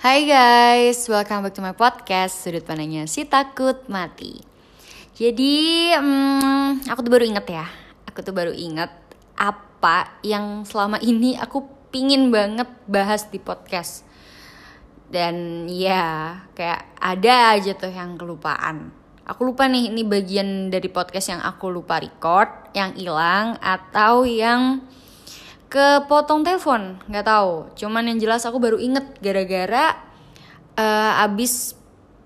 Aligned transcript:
Hai 0.00 0.24
guys, 0.24 1.04
welcome 1.12 1.44
back 1.44 1.52
to 1.52 1.60
my 1.60 1.76
podcast 1.76 2.40
Sudut 2.40 2.64
Pandangnya 2.64 3.04
Si 3.04 3.28
Takut 3.28 3.84
Mati. 3.84 4.40
Jadi, 5.12 5.92
hmm, 5.92 6.88
aku 6.88 7.04
tuh 7.04 7.12
baru 7.12 7.28
inget 7.28 7.44
ya 7.52 7.68
Aku 8.08 8.24
tuh 8.24 8.32
baru 8.32 8.48
inget 8.48 8.88
apa 9.36 10.16
yang 10.24 10.64
selama 10.64 10.96
ini 11.04 11.36
aku 11.36 11.68
pingin 11.92 12.32
banget 12.32 12.64
bahas 12.88 13.28
di 13.28 13.44
podcast. 13.44 14.08
Dan 15.12 15.68
ya, 15.68 16.48
kayak 16.56 16.96
ada 16.96 17.60
aja 17.60 17.76
tuh 17.76 17.92
yang 17.92 18.16
kelupaan. 18.16 18.96
Aku 19.28 19.52
lupa 19.52 19.68
nih, 19.68 19.92
ini 19.92 20.00
bagian 20.08 20.72
dari 20.72 20.88
podcast 20.88 21.28
yang 21.28 21.44
aku 21.44 21.68
lupa 21.68 22.00
record 22.00 22.72
Yang 22.72 23.04
hilang 23.04 23.60
atau 23.60 24.24
yang 24.24 24.80
kepotong 25.70 26.42
telepon 26.42 26.98
nggak 27.06 27.26
tahu. 27.26 27.70
Cuman 27.78 28.10
yang 28.10 28.18
jelas 28.18 28.42
aku 28.42 28.58
baru 28.58 28.76
inget 28.76 29.06
gara-gara 29.22 29.96
uh, 30.74 31.24
abis 31.24 31.78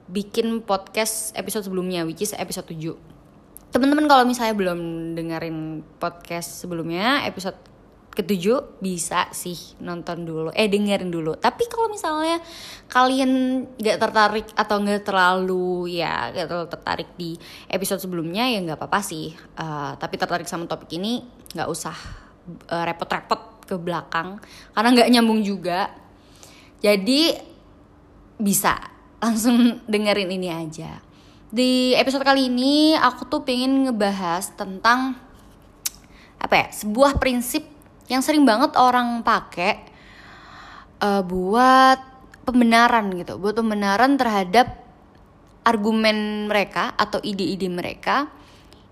bikin 0.08 0.64
podcast 0.64 1.32
episode 1.36 1.64
sebelumnya 1.64 2.04
which 2.04 2.20
is 2.20 2.36
episode 2.36 2.68
7 2.68 3.14
teman-teman 3.74 4.06
kalau 4.06 4.22
misalnya 4.22 4.54
belum 4.54 4.80
dengerin 5.18 5.82
podcast 5.98 6.62
sebelumnya 6.62 7.26
episode 7.26 7.58
ketujuh 8.14 8.78
bisa 8.78 9.26
sih 9.34 9.74
nonton 9.82 10.22
dulu. 10.22 10.54
Eh 10.54 10.70
dengerin 10.70 11.10
dulu. 11.10 11.34
Tapi 11.34 11.66
kalau 11.66 11.90
misalnya 11.90 12.38
kalian 12.86 13.66
nggak 13.74 13.98
tertarik 13.98 14.46
atau 14.54 14.78
nggak 14.78 15.02
terlalu 15.02 15.98
ya 15.98 16.30
nggak 16.30 16.46
terlalu 16.46 16.68
tertarik 16.70 17.10
di 17.18 17.34
episode 17.66 17.98
sebelumnya 17.98 18.46
ya 18.46 18.62
nggak 18.62 18.78
apa-apa 18.78 19.02
sih. 19.02 19.34
Uh, 19.58 19.98
tapi 19.98 20.14
tertarik 20.14 20.46
sama 20.46 20.70
topik 20.70 20.94
ini 20.94 21.26
nggak 21.58 21.66
usah 21.66 22.23
Eh, 22.44 22.84
repot-repot 22.84 23.64
ke 23.64 23.80
belakang 23.80 24.36
karena 24.76 24.88
nggak 24.92 25.10
nyambung 25.16 25.40
juga. 25.40 25.88
Jadi 26.84 27.32
bisa. 28.36 28.76
Langsung 29.16 29.56
dengerin 29.92 30.28
ini 30.28 30.48
aja. 30.52 31.00
Di 31.48 31.96
episode 31.96 32.20
kali 32.20 32.52
ini 32.52 32.92
aku 32.92 33.24
tuh 33.24 33.40
pengen 33.48 33.88
ngebahas 33.88 34.52
tentang 34.52 35.16
apa 36.36 36.54
ya 36.60 36.68
sebuah 36.68 37.16
prinsip 37.16 37.64
yang 38.12 38.20
sering 38.20 38.44
banget 38.44 38.76
orang 38.76 39.24
pakai 39.24 39.80
uh, 41.00 41.24
buat 41.24 41.96
pembenaran 42.44 43.08
gitu. 43.16 43.40
Buat 43.40 43.56
pembenaran 43.56 44.20
terhadap 44.20 44.84
argumen 45.64 46.44
mereka 46.52 46.92
atau 47.00 47.24
ide-ide 47.24 47.72
mereka 47.72 48.28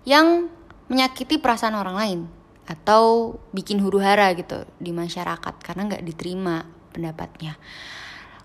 yang 0.09 0.49
menyakiti 0.89 1.37
perasaan 1.37 1.77
orang 1.77 1.93
lain 2.01 2.21
atau 2.63 3.35
bikin 3.51 3.83
huru 3.83 3.99
hara 3.99 4.31
gitu 4.35 4.63
di 4.79 4.95
masyarakat 4.95 5.55
karena 5.59 5.81
nggak 5.91 6.03
diterima 6.03 6.63
pendapatnya. 6.95 7.59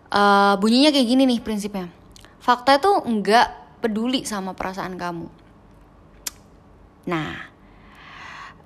Uh, 0.09 0.57
bunyinya 0.59 0.91
kayak 0.91 1.07
gini 1.07 1.23
nih 1.29 1.41
prinsipnya. 1.45 1.87
Fakta 2.43 2.81
itu 2.81 2.91
nggak 2.91 3.79
peduli 3.85 4.25
sama 4.27 4.57
perasaan 4.57 4.99
kamu. 4.99 5.29
Nah, 7.09 7.33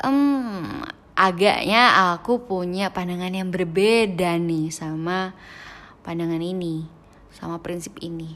um, 0.06 0.82
agaknya 1.12 2.14
aku 2.16 2.42
punya 2.46 2.88
pandangan 2.90 3.30
yang 3.30 3.52
berbeda 3.52 4.38
nih 4.40 4.72
sama 4.72 5.36
pandangan 6.02 6.40
ini, 6.40 6.86
sama 7.34 7.60
prinsip 7.60 7.98
ini. 8.00 8.34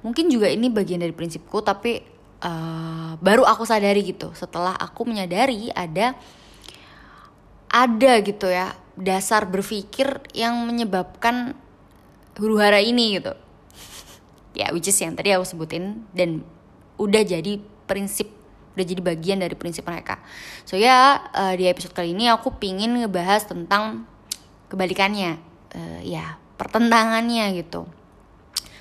Mungkin 0.00 0.30
juga 0.30 0.46
ini 0.46 0.70
bagian 0.70 1.02
dari 1.02 1.12
prinsipku, 1.12 1.60
tapi 1.66 1.98
uh, 2.42 3.18
baru 3.18 3.42
aku 3.42 3.66
sadari 3.66 4.06
gitu. 4.06 4.32
Setelah 4.32 4.74
aku 4.78 5.02
menyadari 5.02 5.70
ada 5.74 6.14
ada 7.76 8.24
gitu 8.24 8.48
ya 8.48 8.72
dasar 8.96 9.44
berpikir 9.44 10.24
yang 10.32 10.64
menyebabkan 10.64 11.52
huru 12.40 12.56
hara 12.56 12.80
ini 12.80 13.20
gitu. 13.20 13.36
Ya 14.56 14.72
which 14.72 14.88
is 14.88 14.96
yang 14.96 15.12
tadi 15.12 15.36
aku 15.36 15.44
sebutin 15.44 16.08
dan 16.16 16.40
udah 16.96 17.20
jadi 17.20 17.60
prinsip 17.84 18.32
udah 18.72 18.84
jadi 18.84 19.02
bagian 19.04 19.38
dari 19.44 19.52
prinsip 19.52 19.84
mereka. 19.84 20.20
So 20.64 20.80
ya 20.80 21.20
uh, 21.36 21.52
di 21.52 21.68
episode 21.68 21.92
kali 21.92 22.16
ini 22.16 22.32
aku 22.32 22.56
pingin 22.56 22.96
ngebahas 22.96 23.44
tentang 23.44 24.08
kebalikannya 24.72 25.36
uh, 25.76 26.00
ya 26.00 26.40
pertentangannya 26.56 27.52
gitu. 27.60 27.84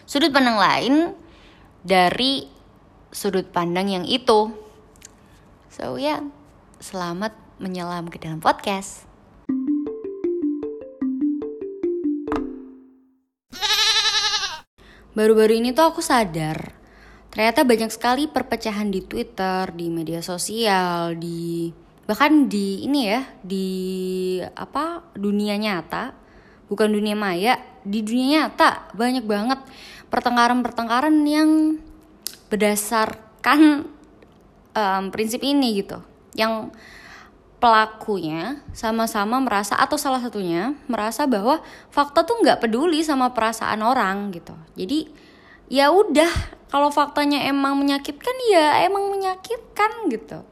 Sudut 0.08 0.32
pandang 0.32 0.56
lain 0.56 0.94
dari 1.84 2.48
sudut 3.12 3.52
pandang 3.52 3.92
yang 3.92 4.06
itu. 4.08 4.56
So 5.68 6.00
ya 6.00 6.24
selamat 6.80 7.45
menyelam 7.60 8.12
ke 8.12 8.20
dalam 8.20 8.44
podcast. 8.44 9.08
Baru-baru 15.16 15.64
ini 15.64 15.72
tuh 15.72 15.96
aku 15.96 16.04
sadar 16.04 16.76
ternyata 17.36 17.68
banyak 17.68 17.92
sekali 17.92 18.32
perpecahan 18.32 18.88
di 18.88 19.04
Twitter, 19.04 19.68
di 19.76 19.92
media 19.92 20.24
sosial, 20.24 21.20
di 21.20 21.68
bahkan 22.08 22.48
di 22.48 22.88
ini 22.88 23.12
ya, 23.12 23.28
di 23.44 23.68
apa 24.40 25.04
dunia 25.20 25.60
nyata, 25.60 26.16
bukan 26.72 26.96
dunia 26.96 27.12
maya, 27.12 27.60
di 27.84 28.00
dunia 28.04 28.48
nyata 28.48 28.88
banyak 28.96 29.28
banget 29.28 29.60
pertengkaran-pertengkaran 30.08 31.16
yang 31.28 31.80
berdasarkan 32.48 33.84
um, 34.72 35.04
prinsip 35.12 35.44
ini 35.44 35.84
gitu, 35.84 36.00
yang 36.40 36.72
pelakunya 37.58 38.60
sama-sama 38.76 39.40
merasa 39.40 39.80
atau 39.80 39.96
salah 39.96 40.20
satunya 40.20 40.76
merasa 40.92 41.24
bahwa 41.26 41.64
fakta 41.90 42.28
tuh 42.28 42.44
nggak 42.44 42.62
peduli 42.68 43.02
sama 43.02 43.32
perasaan 43.32 43.80
orang 43.82 44.36
gitu. 44.36 44.54
Jadi 44.76 45.08
ya 45.72 45.90
udah 45.90 46.30
kalau 46.70 46.92
faktanya 46.92 47.42
emang 47.48 47.80
menyakitkan 47.80 48.36
ya 48.52 48.84
emang 48.86 49.10
menyakitkan 49.10 50.12
gitu. 50.12 50.44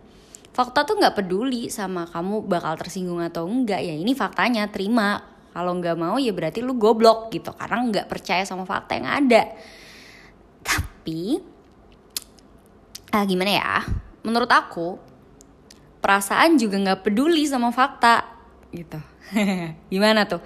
Fakta 0.53 0.85
tuh 0.85 1.01
nggak 1.01 1.17
peduli 1.17 1.67
sama 1.67 2.05
kamu 2.07 2.45
bakal 2.45 2.77
tersinggung 2.77 3.19
atau 3.19 3.49
enggak 3.49 3.81
ya 3.81 3.93
ini 3.93 4.13
faktanya 4.15 4.69
terima. 4.69 5.21
Kalau 5.53 5.77
nggak 5.77 5.97
mau 5.99 6.17
ya 6.17 6.33
berarti 6.33 6.65
lu 6.65 6.73
goblok 6.79 7.29
gitu 7.29 7.53
karena 7.53 7.77
nggak 7.85 8.07
percaya 8.09 8.41
sama 8.41 8.65
fakta 8.65 8.97
yang 8.97 9.09
ada. 9.09 9.53
Tapi 10.65 11.37
ah 13.13 13.21
gimana 13.27 13.51
ya? 13.53 13.85
Menurut 14.25 14.49
aku 14.49 15.12
perasaan 16.03 16.59
juga 16.59 16.75
nggak 16.83 17.07
peduli 17.07 17.47
sama 17.47 17.71
fakta 17.71 18.27
gitu. 18.75 18.99
Gimana 19.93 20.27
tuh? 20.27 20.43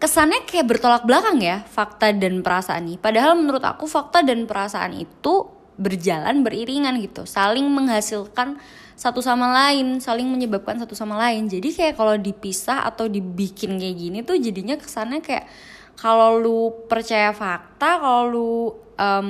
Kesannya 0.00 0.48
kayak 0.48 0.66
bertolak 0.66 1.04
belakang 1.04 1.38
ya 1.44 1.62
fakta 1.68 2.10
dan 2.16 2.40
perasaan 2.40 2.88
ini. 2.88 2.96
Padahal 2.96 3.36
menurut 3.36 3.62
aku 3.62 3.84
fakta 3.84 4.24
dan 4.24 4.48
perasaan 4.48 4.96
itu 4.96 5.52
berjalan 5.76 6.40
beriringan 6.40 6.96
gitu. 7.04 7.28
Saling 7.28 7.68
menghasilkan 7.68 8.56
satu 8.94 9.18
sama 9.18 9.50
lain 9.50 9.98
saling 9.98 10.26
menyebabkan 10.30 10.78
satu 10.78 10.94
sama 10.94 11.18
lain. 11.18 11.50
Jadi 11.50 11.74
kayak 11.74 11.94
kalau 11.98 12.14
dipisah 12.16 12.86
atau 12.86 13.10
dibikin 13.10 13.76
kayak 13.76 13.96
gini 13.98 14.18
tuh 14.22 14.38
jadinya 14.38 14.78
kesannya 14.78 15.20
kayak 15.20 15.50
kalau 15.98 16.38
lu 16.38 16.60
percaya 16.86 17.30
fakta 17.34 18.02
kalau 18.02 18.22
lu 18.30 18.50
um, 18.98 19.28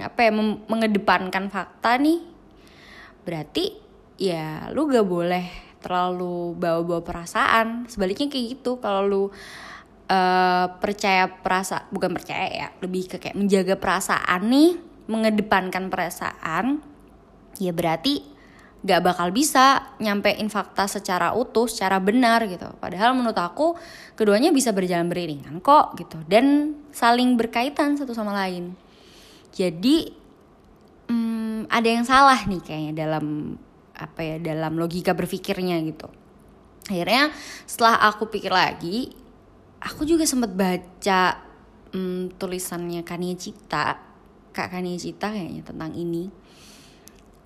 apa 0.00 0.20
ya 0.20 0.32
mengedepankan 0.68 1.48
fakta 1.48 1.96
nih 2.00 2.20
berarti 3.24 3.83
ya 4.20 4.70
lu 4.70 4.86
gak 4.90 5.06
boleh 5.06 5.46
terlalu 5.84 6.56
bawa-bawa 6.56 7.04
perasaan 7.04 7.84
sebaliknya 7.90 8.32
kayak 8.32 8.46
gitu 8.58 8.80
kalau 8.80 9.02
lu 9.04 9.22
uh, 9.22 9.30
percaya 10.80 11.28
perasa 11.28 11.84
bukan 11.92 12.16
percaya 12.16 12.46
ya 12.48 12.68
lebih 12.80 13.10
ke 13.10 13.16
kayak 13.20 13.36
menjaga 13.36 13.76
perasaan 13.76 14.40
nih 14.48 14.70
mengedepankan 15.10 15.92
perasaan 15.92 16.80
ya 17.60 17.70
berarti 17.76 18.34
gak 18.84 19.00
bakal 19.00 19.32
bisa 19.32 19.96
nyampein 19.96 20.52
fakta 20.52 20.84
secara 20.84 21.32
utuh, 21.32 21.64
secara 21.64 21.96
benar 22.04 22.44
gitu. 22.44 22.68
Padahal 22.76 23.16
menurut 23.16 23.40
aku 23.40 23.72
keduanya 24.12 24.52
bisa 24.52 24.76
berjalan 24.76 25.08
beriringan 25.08 25.64
kok 25.64 25.96
gitu 25.96 26.20
dan 26.28 26.76
saling 26.92 27.40
berkaitan 27.40 27.96
satu 27.96 28.12
sama 28.12 28.36
lain. 28.36 28.76
Jadi 29.56 30.12
hmm, 31.08 31.72
ada 31.72 31.88
yang 31.88 32.04
salah 32.04 32.44
nih 32.44 32.60
kayaknya 32.60 32.92
dalam 33.08 33.56
apa 34.04 34.20
ya 34.20 34.36
dalam 34.36 34.76
logika 34.76 35.16
berpikirnya 35.16 35.80
gitu. 35.88 36.12
Akhirnya 36.84 37.32
setelah 37.64 38.04
aku 38.12 38.28
pikir 38.28 38.52
lagi 38.52 39.08
aku 39.80 40.04
juga 40.04 40.28
sempat 40.28 40.52
baca 40.52 41.40
hmm, 41.96 42.36
tulisannya 42.36 43.00
Kania 43.00 43.36
Cita 43.40 43.96
kak 44.54 44.68
Kania 44.70 45.00
Cita 45.00 45.32
kayaknya 45.32 45.64
tentang 45.64 45.96
ini. 45.96 46.28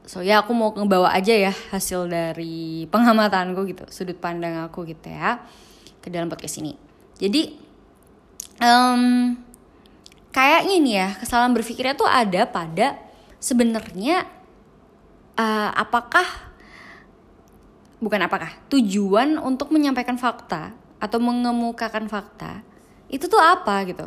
So 0.08 0.24
ya 0.24 0.40
aku 0.40 0.56
mau 0.56 0.72
ngebawa 0.72 1.12
aja 1.12 1.36
ya 1.36 1.52
hasil 1.52 2.08
dari 2.08 2.88
pengamatanku 2.88 3.60
gitu 3.68 3.84
sudut 3.92 4.16
pandang 4.16 4.56
aku 4.64 4.88
gitu 4.88 5.12
ya 5.12 5.42
ke 6.00 6.08
dalam 6.08 6.32
podcast 6.32 6.64
ini. 6.64 6.74
Jadi 7.18 7.52
um, 8.62 9.34
kayaknya 10.32 10.76
nih 10.80 10.94
ya 11.04 11.08
kesalahan 11.18 11.52
berpikirnya 11.52 11.94
tuh 11.98 12.08
ada 12.08 12.48
pada 12.48 12.96
sebenarnya 13.36 14.24
uh, 15.36 15.70
apakah 15.76 16.47
bukan 17.98 18.20
apakah 18.26 18.50
tujuan 18.70 19.38
untuk 19.38 19.74
menyampaikan 19.74 20.18
fakta 20.18 20.74
atau 20.98 21.18
mengemukakan 21.22 22.06
fakta 22.10 22.62
itu 23.10 23.26
tuh 23.26 23.40
apa 23.40 23.86
gitu. 23.86 24.06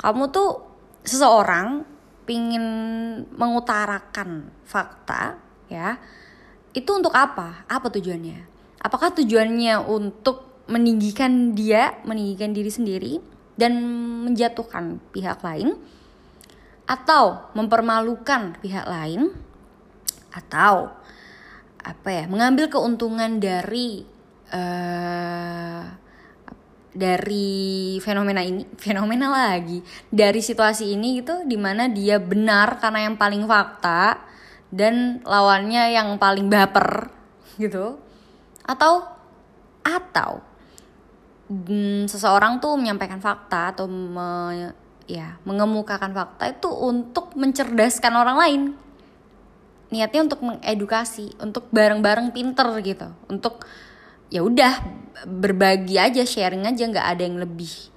Kamu 0.00 0.32
tuh 0.32 0.64
seseorang 1.04 1.84
pingin 2.24 2.64
mengutarakan 3.34 4.52
fakta 4.64 5.40
ya 5.66 5.98
itu 6.70 6.90
untuk 6.94 7.10
apa? 7.10 7.66
Apa 7.66 7.90
tujuannya? 7.90 8.46
Apakah 8.80 9.10
tujuannya 9.12 9.82
untuk 9.90 10.64
meninggikan 10.70 11.52
dia 11.52 11.98
meninggikan 12.06 12.54
diri 12.54 12.70
sendiri 12.70 13.12
dan 13.58 13.74
menjatuhkan 14.24 15.02
pihak 15.10 15.42
lain? 15.42 15.74
Atau 16.86 17.50
mempermalukan 17.58 18.62
pihak 18.62 18.86
lain? 18.86 19.34
Atau 20.30 20.94
apa 21.80 22.08
ya 22.12 22.24
mengambil 22.28 22.68
keuntungan 22.68 23.40
dari 23.40 24.04
uh, 24.52 25.84
dari 26.90 27.96
fenomena 28.02 28.42
ini 28.42 28.66
fenomena 28.84 29.30
lagi 29.30 29.80
dari 30.10 30.42
situasi 30.42 30.94
ini 30.94 31.22
gitu 31.22 31.46
di 31.46 31.56
mana 31.56 31.86
dia 31.86 32.18
benar 32.18 32.82
karena 32.82 33.08
yang 33.10 33.16
paling 33.16 33.46
fakta 33.46 34.30
dan 34.70 35.18
lawannya 35.26 35.94
yang 35.94 36.14
paling 36.16 36.46
baper 36.46 37.10
gitu. 37.62 37.98
Atau 38.66 39.02
atau 39.80 40.44
hmm, 41.50 42.06
seseorang 42.06 42.62
tuh 42.62 42.78
menyampaikan 42.78 43.18
fakta 43.18 43.74
atau 43.74 43.90
me, 43.90 44.70
ya 45.10 45.40
mengemukakan 45.42 46.14
fakta 46.14 46.54
itu 46.54 46.70
untuk 46.70 47.34
mencerdaskan 47.34 48.14
orang 48.14 48.36
lain 48.38 48.62
niatnya 49.90 50.30
untuk 50.30 50.40
mengedukasi 50.46 51.34
untuk 51.42 51.66
bareng-bareng 51.74 52.30
pinter 52.30 52.66
gitu. 52.82 53.10
Untuk 53.26 53.66
ya 54.30 54.46
udah 54.46 54.78
berbagi 55.26 55.98
aja 55.98 56.22
sharing 56.22 56.64
aja 56.64 56.86
nggak 56.86 57.06
ada 57.06 57.22
yang 57.26 57.36
lebih 57.42 57.90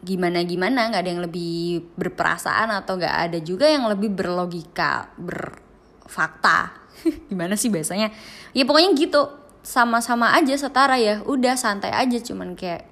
gimana 0.00 0.40
gimana 0.46 0.88
nggak 0.88 1.02
ada 1.04 1.10
yang 1.12 1.22
lebih 1.22 1.84
berperasaan 1.98 2.72
atau 2.72 2.96
nggak 2.96 3.16
ada 3.28 3.38
juga 3.44 3.68
yang 3.68 3.86
lebih 3.86 4.10
berlogika 4.10 5.12
berfakta. 5.20 6.88
Gimana 7.30 7.54
sih 7.54 7.70
biasanya 7.70 8.10
ya 8.50 8.66
pokoknya 8.66 8.90
gitu 8.98 9.30
sama-sama 9.62 10.34
aja 10.34 10.56
setara 10.56 10.98
ya. 10.98 11.22
Udah 11.28 11.54
santai 11.54 11.92
aja 11.94 12.18
cuman 12.18 12.58
kayak 12.58 12.88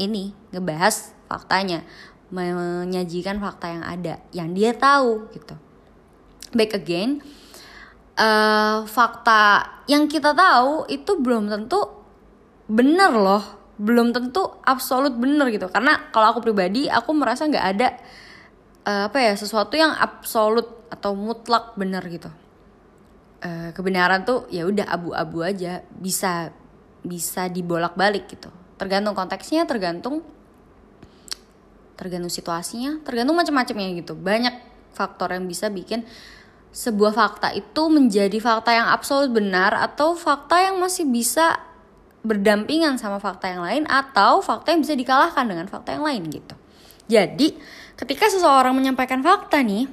ini 0.00 0.32
ngebahas 0.54 1.12
faktanya 1.28 1.84
menyajikan 2.30 3.42
fakta 3.42 3.66
yang 3.74 3.84
ada 3.84 4.14
yang 4.30 4.48
dia 4.54 4.70
tahu 4.72 5.28
gitu 5.34 5.58
back 6.54 6.74
again 6.74 7.22
uh, 8.20 8.84
fakta 8.84 9.42
yang 9.88 10.06
kita 10.06 10.36
tahu 10.36 10.86
itu 10.92 11.12
belum 11.18 11.48
tentu 11.48 11.80
benar 12.70 13.12
loh. 13.16 13.44
Belum 13.80 14.12
tentu 14.12 14.44
absolut 14.60 15.16
benar 15.16 15.48
gitu. 15.48 15.66
Karena 15.72 16.12
kalau 16.12 16.36
aku 16.36 16.44
pribadi 16.44 16.86
aku 16.86 17.16
merasa 17.16 17.48
nggak 17.48 17.66
ada 17.76 17.88
uh, 18.84 19.08
apa 19.08 19.18
ya 19.24 19.32
sesuatu 19.34 19.72
yang 19.74 19.96
absolut 19.96 20.68
atau 20.92 21.16
mutlak 21.16 21.74
benar 21.80 22.04
gitu. 22.06 22.28
Uh, 23.40 23.72
kebenaran 23.72 24.28
tuh 24.28 24.44
ya 24.52 24.68
udah 24.68 24.84
abu-abu 24.84 25.40
aja. 25.40 25.80
Bisa 25.96 26.52
bisa 27.00 27.48
dibolak-balik 27.48 28.28
gitu. 28.28 28.52
Tergantung 28.76 29.16
konteksnya 29.16 29.64
tergantung 29.64 30.20
tergantung 31.96 32.32
situasinya 32.32 33.00
tergantung 33.00 33.36
macam-macamnya 33.40 33.96
gitu. 34.04 34.12
Banyak 34.12 34.68
faktor 34.92 35.32
yang 35.32 35.48
bisa 35.48 35.72
bikin 35.72 36.04
sebuah 36.70 37.12
fakta 37.14 37.50
itu 37.50 37.82
menjadi 37.90 38.38
fakta 38.38 38.70
yang 38.70 38.88
absolut 38.90 39.34
benar 39.34 39.74
atau 39.74 40.14
fakta 40.14 40.70
yang 40.70 40.78
masih 40.78 41.02
bisa 41.06 41.58
berdampingan 42.22 43.00
sama 43.00 43.18
fakta 43.18 43.50
yang 43.50 43.62
lain 43.64 43.84
atau 43.88 44.44
fakta 44.44 44.70
yang 44.70 44.80
bisa 44.84 44.94
dikalahkan 44.94 45.44
dengan 45.48 45.66
fakta 45.66 45.98
yang 45.98 46.04
lain 46.04 46.22
gitu. 46.30 46.54
Jadi, 47.10 47.58
ketika 47.98 48.30
seseorang 48.30 48.76
menyampaikan 48.76 49.18
fakta 49.24 49.64
nih, 49.66 49.90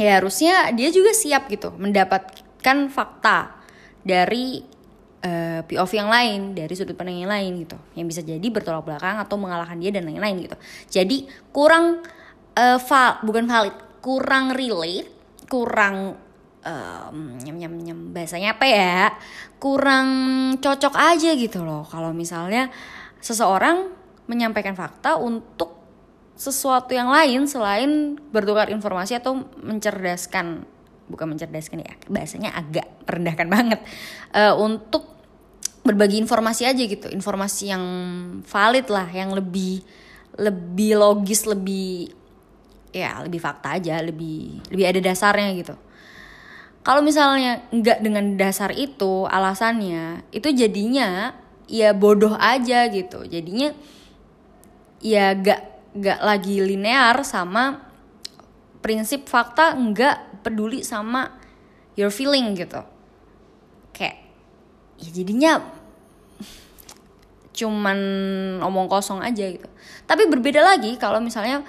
ya 0.00 0.18
harusnya 0.18 0.74
dia 0.74 0.90
juga 0.90 1.14
siap 1.14 1.46
gitu 1.46 1.70
mendapatkan 1.78 2.90
fakta 2.90 3.60
dari 4.02 4.64
uh, 5.22 5.60
eh, 5.60 5.60
POV 5.62 5.92
yang 5.94 6.10
lain, 6.10 6.40
dari 6.56 6.74
sudut 6.74 6.96
pandang 6.96 7.22
yang 7.22 7.30
lain 7.30 7.62
gitu. 7.62 7.78
Yang 7.94 8.06
bisa 8.16 8.20
jadi 8.26 8.46
bertolak 8.50 8.82
belakang 8.82 9.20
atau 9.20 9.36
mengalahkan 9.38 9.78
dia 9.78 9.94
dan 9.94 10.08
lain-lain 10.08 10.42
gitu. 10.42 10.56
Jadi, 10.90 11.28
kurang 11.54 12.02
uh, 12.56 12.78
val 12.82 13.22
bukan 13.22 13.44
valid, 13.46 13.76
kurang 14.00 14.56
relate 14.56 15.19
kurang 15.50 16.14
um, 16.62 17.18
nyam 17.42 17.74
nyam 17.74 17.98
bahasanya 18.14 18.54
apa 18.54 18.66
ya? 18.70 18.98
Kurang 19.58 20.08
cocok 20.62 20.94
aja 20.94 21.34
gitu 21.34 21.66
loh. 21.66 21.82
Kalau 21.84 22.14
misalnya 22.14 22.70
seseorang 23.18 23.90
menyampaikan 24.30 24.78
fakta 24.78 25.18
untuk 25.18 25.76
sesuatu 26.38 26.96
yang 26.96 27.12
lain 27.12 27.44
selain 27.44 28.16
bertukar 28.32 28.72
informasi 28.72 29.18
atau 29.18 29.44
mencerdaskan 29.60 30.64
bukan 31.10 31.36
mencerdaskan 31.36 31.84
ya 31.84 31.92
bahasanya 32.08 32.54
agak 32.54 32.86
merendahkan 33.04 33.48
banget 33.50 33.80
uh, 34.32 34.54
untuk 34.56 35.10
berbagi 35.84 36.22
informasi 36.22 36.64
aja 36.64 36.80
gitu. 36.86 37.10
Informasi 37.10 37.74
yang 37.74 37.84
valid 38.46 38.86
lah 38.88 39.10
yang 39.10 39.34
lebih 39.34 39.82
lebih 40.38 40.96
logis 40.96 41.44
lebih 41.44 42.19
ya 42.90 43.22
lebih 43.22 43.38
fakta 43.38 43.78
aja 43.78 44.02
lebih 44.02 44.62
lebih 44.70 44.84
ada 44.86 45.00
dasarnya 45.02 45.50
gitu. 45.54 45.74
Kalau 46.80 47.04
misalnya 47.04 47.60
nggak 47.70 47.98
dengan 48.00 48.40
dasar 48.40 48.72
itu 48.72 49.28
alasannya 49.28 50.24
itu 50.32 50.48
jadinya 50.50 51.36
ya 51.68 51.92
bodoh 51.92 52.34
aja 52.34 52.88
gitu. 52.88 53.22
Jadinya 53.28 53.70
ya 55.00 55.32
gak 55.36 55.92
gak 55.96 56.20
lagi 56.22 56.60
linear 56.60 57.20
sama 57.26 57.84
prinsip 58.80 59.28
fakta 59.28 59.76
nggak 59.76 60.40
peduli 60.40 60.80
sama 60.80 61.30
your 62.00 62.10
feeling 62.10 62.56
gitu. 62.56 62.80
Kayak 63.92 64.24
ya 64.96 65.10
jadinya 65.12 65.52
cuman 67.52 67.98
omong 68.64 68.88
kosong 68.88 69.20
aja 69.20 69.44
gitu. 69.44 69.68
Tapi 70.08 70.26
berbeda 70.32 70.64
lagi 70.64 70.96
kalau 70.96 71.20
misalnya 71.20 71.60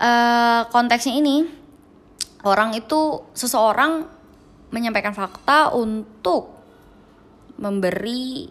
uh, 0.00 0.66
konteksnya 0.72 1.20
ini 1.20 1.44
orang 2.42 2.72
itu 2.72 3.20
seseorang 3.36 4.08
menyampaikan 4.72 5.12
fakta 5.12 5.76
untuk 5.76 6.56
memberi 7.60 8.48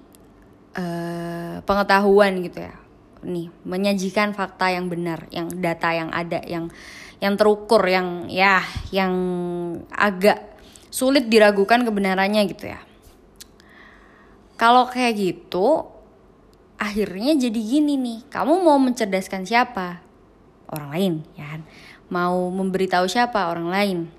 uh, 0.77 1.57
pengetahuan 1.65 2.45
gitu 2.45 2.61
ya. 2.61 2.75
Nih 3.25 3.51
menyajikan 3.67 4.31
fakta 4.31 4.71
yang 4.71 4.87
benar 4.87 5.27
yang 5.33 5.49
data 5.59 5.89
yang 5.91 6.09
ada 6.13 6.39
yang 6.45 6.71
yang 7.19 7.35
terukur 7.35 7.83
yang 7.83 8.31
ya 8.31 8.63
yang 8.95 9.11
agak 9.91 10.55
sulit 10.87 11.27
diragukan 11.27 11.83
kebenarannya 11.83 12.47
gitu 12.47 12.71
ya. 12.71 12.79
Kalau 14.55 14.87
kayak 14.87 15.19
gitu 15.19 15.87
akhirnya 16.79 17.35
jadi 17.35 17.59
gini 17.59 17.99
nih 17.99 18.19
kamu 18.31 18.63
mau 18.63 18.79
mencerdaskan 18.79 19.43
siapa 19.43 20.08
orang 20.69 20.89
lain 20.93 21.13
ya 21.35 21.45
kan? 21.57 21.61
Mau 22.09 22.49
memberitahu 22.49 23.05
siapa? 23.05 23.49
Orang 23.49 23.69
lain. 23.69 24.09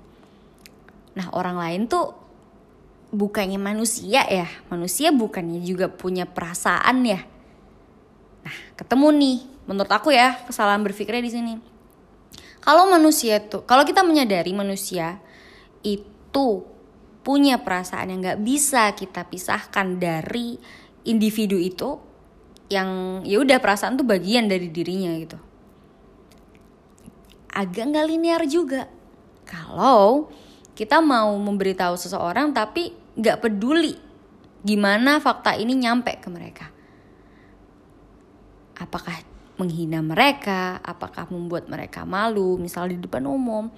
Nah 1.15 1.27
orang 1.35 1.59
lain 1.59 1.81
tuh 1.91 2.15
bukannya 3.11 3.59
manusia 3.59 4.23
ya. 4.27 4.47
Manusia 4.71 5.11
bukannya 5.11 5.59
juga 5.63 5.91
punya 5.91 6.23
perasaan 6.23 7.03
ya. 7.03 7.19
Nah 8.47 8.55
ketemu 8.79 9.07
nih. 9.11 9.37
Menurut 9.67 9.91
aku 9.91 10.11
ya 10.11 10.39
kesalahan 10.47 10.83
berpikirnya 10.83 11.23
di 11.23 11.31
sini. 11.31 11.53
Kalau 12.61 12.87
manusia 12.87 13.41
tuh 13.41 13.65
kalau 13.67 13.83
kita 13.83 14.05
menyadari 14.05 14.53
manusia 14.53 15.17
itu 15.81 16.63
punya 17.21 17.61
perasaan 17.61 18.13
yang 18.13 18.19
nggak 18.21 18.41
bisa 18.41 18.93
kita 18.97 19.25
pisahkan 19.29 19.97
dari 20.01 20.57
individu 21.05 21.57
itu 21.57 21.97
yang 22.71 23.21
ya 23.27 23.41
udah 23.41 23.59
perasaan 23.61 23.99
tuh 23.99 24.07
bagian 24.07 24.47
dari 24.47 24.71
dirinya 24.71 25.11
gitu 25.19 25.37
agak 27.51 27.91
nggak 27.91 28.07
linear 28.07 28.41
juga. 28.47 28.87
Kalau 29.45 30.31
kita 30.73 31.03
mau 31.03 31.35
memberitahu 31.35 31.99
seseorang 31.99 32.55
tapi 32.55 32.95
nggak 33.19 33.43
peduli 33.43 33.93
gimana 34.61 35.19
fakta 35.19 35.57
ini 35.57 35.75
nyampe 35.75 36.17
ke 36.21 36.29
mereka. 36.31 36.65
Apakah 38.77 39.13
menghina 39.61 40.01
mereka, 40.01 40.81
apakah 40.81 41.29
membuat 41.29 41.69
mereka 41.69 42.01
malu, 42.01 42.57
misal 42.57 42.89
di 42.89 42.97
depan 42.97 43.29
umum, 43.29 43.69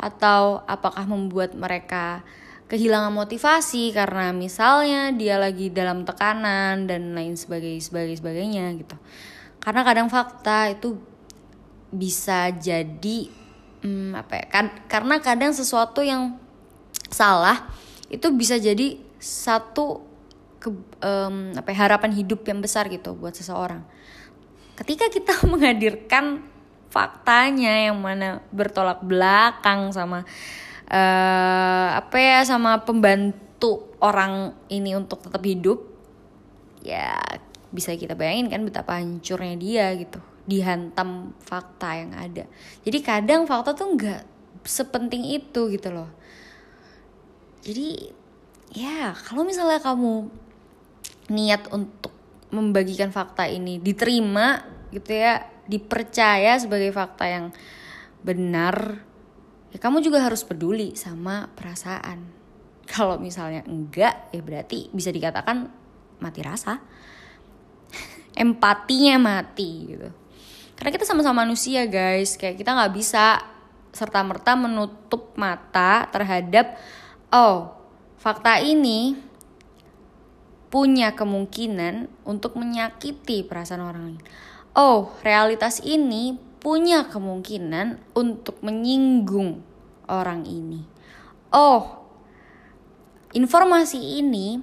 atau 0.00 0.64
apakah 0.64 1.04
membuat 1.04 1.52
mereka 1.52 2.24
kehilangan 2.68 3.12
motivasi 3.12 3.92
karena 3.96 4.32
misalnya 4.32 5.12
dia 5.12 5.40
lagi 5.40 5.72
dalam 5.72 6.04
tekanan 6.04 6.84
dan 6.84 7.16
lain 7.16 7.36
sebagainya 7.36 8.16
sebagainya 8.16 8.72
gitu. 8.76 8.96
Karena 9.60 9.84
kadang 9.84 10.08
fakta 10.12 10.72
itu 10.72 10.96
bisa 11.88 12.52
jadi 12.52 13.32
hmm, 13.80 14.12
apa 14.12 14.32
ya 14.42 14.46
kan 14.48 14.66
karena 14.90 15.20
kadang 15.24 15.52
sesuatu 15.56 16.04
yang 16.04 16.36
salah 17.08 17.72
itu 18.12 18.28
bisa 18.32 18.56
jadi 18.60 19.00
satu 19.18 20.04
ke, 20.58 20.70
um, 21.02 21.54
apa 21.54 21.68
ya, 21.70 21.86
harapan 21.86 22.10
hidup 22.14 22.42
yang 22.46 22.58
besar 22.58 22.90
gitu 22.90 23.14
buat 23.14 23.34
seseorang. 23.34 23.82
Ketika 24.74 25.10
kita 25.10 25.42
menghadirkan 25.50 26.42
faktanya 26.88 27.92
yang 27.92 28.00
mana 28.00 28.40
bertolak 28.48 29.04
belakang 29.04 29.92
sama 29.92 30.24
uh, 30.88 31.88
apa 32.00 32.16
ya 32.16 32.40
sama 32.48 32.80
pembantu 32.80 33.92
orang 34.00 34.56
ini 34.72 34.96
untuk 34.96 35.20
tetap 35.20 35.44
hidup 35.44 35.84
ya 36.80 37.20
bisa 37.68 37.92
kita 37.92 38.16
bayangin 38.16 38.48
kan 38.48 38.64
betapa 38.64 38.96
hancurnya 38.96 39.60
dia 39.60 39.92
gitu 40.00 40.16
dihantam 40.48 41.36
fakta 41.44 42.00
yang 42.00 42.16
ada. 42.16 42.48
Jadi 42.80 42.98
kadang 43.04 43.44
fakta 43.44 43.76
tuh 43.76 43.92
nggak 43.92 44.22
sepenting 44.64 45.28
itu 45.28 45.68
gitu 45.68 45.92
loh. 45.92 46.08
Jadi 47.60 48.08
ya 48.72 49.12
kalau 49.12 49.44
misalnya 49.44 49.76
kamu 49.84 50.32
niat 51.28 51.68
untuk 51.68 52.16
membagikan 52.48 53.12
fakta 53.12 53.44
ini 53.44 53.76
diterima 53.76 54.64
gitu 54.88 55.12
ya 55.12 55.44
dipercaya 55.68 56.56
sebagai 56.56 56.88
fakta 56.96 57.28
yang 57.28 57.52
benar 58.24 59.04
ya 59.68 59.76
kamu 59.76 60.00
juga 60.00 60.24
harus 60.24 60.48
peduli 60.48 60.96
sama 60.96 61.52
perasaan. 61.52 62.24
Kalau 62.88 63.20
misalnya 63.20 63.68
enggak 63.68 64.32
ya 64.32 64.40
berarti 64.40 64.88
bisa 64.96 65.12
dikatakan 65.12 65.68
mati 66.24 66.40
rasa. 66.40 66.80
Empatinya 68.32 69.20
mati 69.20 69.92
gitu 69.92 70.08
karena 70.78 70.90
kita 70.94 71.04
sama-sama 71.04 71.42
manusia 71.42 71.84
guys 71.90 72.38
kayak 72.38 72.56
kita 72.62 72.70
nggak 72.70 72.94
bisa 72.94 73.42
serta 73.90 74.22
merta 74.22 74.54
menutup 74.54 75.34
mata 75.34 76.06
terhadap 76.14 76.78
oh 77.34 77.74
fakta 78.18 78.62
ini 78.62 79.28
punya 80.68 81.16
kemungkinan 81.16 82.12
untuk 82.28 82.60
menyakiti 82.60 83.40
perasaan 83.44 83.82
orang 83.84 84.02
lain. 84.12 84.22
Oh, 84.76 85.16
realitas 85.24 85.80
ini 85.80 86.36
punya 86.60 87.08
kemungkinan 87.08 88.12
untuk 88.12 88.60
menyinggung 88.60 89.64
orang 90.06 90.44
ini. 90.44 90.84
Oh, 91.48 92.04
informasi 93.32 94.20
ini 94.20 94.60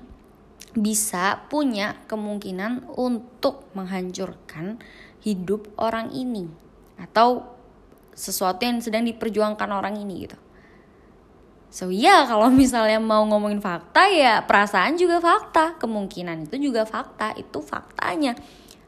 bisa 0.77 1.49
punya 1.49 1.97
kemungkinan 2.05 2.93
untuk 2.93 3.65
menghancurkan 3.73 4.77
hidup 5.25 5.73
orang 5.81 6.13
ini 6.13 6.45
atau 7.01 7.43
sesuatu 8.15 8.61
yang 8.63 8.79
sedang 8.79 9.03
diperjuangkan 9.03 9.69
orang 9.73 9.97
ini 9.97 10.29
gitu. 10.29 10.37
So 11.73 11.91
iya 11.91 12.23
kalau 12.23 12.47
misalnya 12.53 13.03
mau 13.03 13.25
ngomongin 13.27 13.59
fakta 13.59 14.07
ya 14.07 14.45
perasaan 14.45 14.95
juga 14.95 15.19
fakta, 15.19 15.75
kemungkinan 15.75 16.47
itu 16.47 16.71
juga 16.71 16.87
fakta, 16.87 17.35
itu 17.35 17.59
faktanya. 17.59 18.37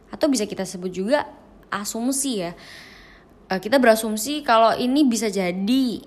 Atau 0.07 0.31
bisa 0.31 0.47
kita 0.47 0.63
sebut 0.63 0.93
juga 0.93 1.27
asumsi 1.67 2.47
ya. 2.47 2.55
Eh, 3.51 3.59
kita 3.59 3.75
berasumsi 3.75 4.39
kalau 4.39 4.71
ini 4.79 5.03
bisa 5.03 5.27
jadi, 5.27 5.99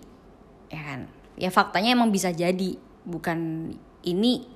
ya 0.72 0.80
kan? 0.80 1.00
Ya 1.36 1.52
faktanya 1.52 1.92
emang 1.92 2.08
bisa 2.08 2.32
jadi, 2.32 2.80
bukan 3.04 3.72
ini 4.04 4.48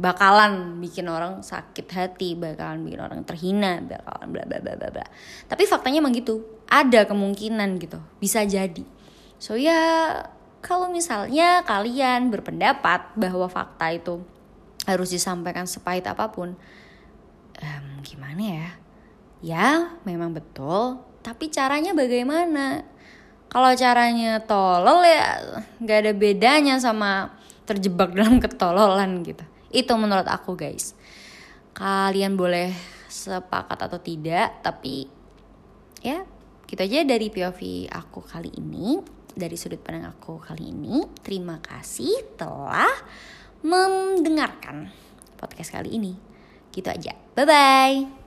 bakalan 0.00 0.80
bikin 0.80 1.08
orang 1.08 1.44
sakit 1.44 1.86
hati, 1.92 2.34
bakalan 2.38 2.84
bikin 2.84 3.00
orang 3.00 3.20
terhina, 3.28 3.80
bakalan 3.84 4.28
bla 4.32 4.44
bla 4.48 4.58
bla 4.60 4.74
bla 4.76 4.88
bla. 4.88 5.06
Tapi 5.48 5.62
faktanya 5.68 6.00
emang 6.00 6.16
gitu, 6.16 6.42
ada 6.68 7.04
kemungkinan 7.04 7.76
gitu, 7.80 8.00
bisa 8.16 8.42
jadi. 8.44 8.84
So 9.36 9.58
ya 9.58 9.78
kalau 10.62 10.88
misalnya 10.88 11.66
kalian 11.66 12.30
berpendapat 12.30 13.18
bahwa 13.18 13.50
fakta 13.50 13.90
itu 13.92 14.22
harus 14.86 15.10
disampaikan 15.10 15.66
sepahit 15.66 16.06
apa 16.06 16.30
pun, 16.30 16.54
um, 17.58 17.86
gimana 18.06 18.42
ya? 18.42 18.68
Ya, 19.42 19.68
memang 20.06 20.30
betul. 20.30 21.02
Tapi 21.26 21.50
caranya 21.50 21.94
bagaimana? 21.94 22.86
Kalau 23.50 23.74
caranya 23.76 24.40
tolol 24.46 25.04
ya 25.04 25.60
nggak 25.82 25.98
ada 26.08 26.12
bedanya 26.16 26.74
sama 26.80 27.36
terjebak 27.66 28.14
dalam 28.14 28.38
ketololan 28.42 29.20
gitu. 29.26 29.44
Itu 29.72 29.96
menurut 29.96 30.28
aku 30.28 30.54
guys. 30.54 30.94
Kalian 31.72 32.36
boleh 32.36 32.70
sepakat 33.08 33.88
atau 33.88 33.98
tidak, 33.98 34.60
tapi 34.60 35.08
ya 36.04 36.22
kita 36.72 36.88
gitu 36.88 36.96
aja 36.96 37.04
dari 37.04 37.28
POV 37.28 37.60
aku 37.92 38.24
kali 38.24 38.48
ini 38.56 38.96
dari 39.32 39.56
sudut 39.60 39.80
pandang 39.80 40.08
aku 40.08 40.40
kali 40.40 40.72
ini. 40.72 41.04
Terima 41.20 41.60
kasih 41.60 42.36
telah 42.36 42.92
mendengarkan 43.60 44.88
podcast 45.36 45.72
kali 45.72 46.00
ini. 46.00 46.12
Gitu 46.72 46.88
aja. 46.88 47.12
Bye 47.36 47.44
bye. 47.44 48.21